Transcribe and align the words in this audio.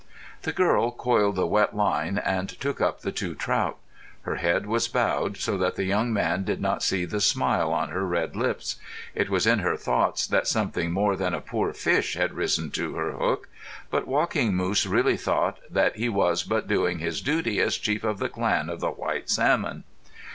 The 0.41 0.51
girl 0.51 0.89
coiled 0.89 1.35
the 1.35 1.45
wet 1.45 1.75
line 1.75 2.17
and 2.17 2.49
took 2.49 2.81
up 2.81 3.01
the 3.01 3.11
two 3.11 3.35
trout. 3.35 3.77
Her 4.23 4.37
head 4.37 4.65
was 4.65 4.87
bowed, 4.87 5.37
so 5.37 5.59
the 5.59 5.83
young 5.83 6.11
man 6.11 6.43
did 6.43 6.59
not 6.59 6.81
see 6.81 7.05
the 7.05 7.21
smile 7.21 7.71
on 7.71 7.89
her 7.89 8.03
red 8.07 8.35
lips. 8.35 8.77
It 9.13 9.29
was 9.29 9.45
in 9.45 9.59
her 9.59 9.77
thoughts 9.77 10.25
that 10.25 10.47
something 10.47 10.89
more 10.91 11.15
than 11.15 11.35
a 11.35 11.39
poor 11.39 11.71
fish 11.71 12.15
had 12.15 12.33
risen 12.33 12.71
to 12.71 12.95
her 12.95 13.11
hook; 13.11 13.47
but 13.91 14.07
Walking 14.07 14.55
Moose 14.55 14.87
really 14.87 15.17
thought 15.17 15.59
that 15.69 15.97
he 15.97 16.09
was 16.09 16.41
but 16.41 16.67
doing 16.67 16.97
his 16.97 17.21
duty 17.21 17.59
as 17.59 17.77
chief 17.77 18.03
of 18.03 18.17
the 18.17 18.27
clan 18.27 18.69
of 18.71 18.79
the 18.79 18.89
White 18.89 19.29
Salmon. 19.29 19.83